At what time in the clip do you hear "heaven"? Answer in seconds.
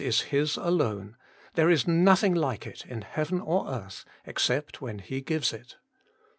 3.03-3.39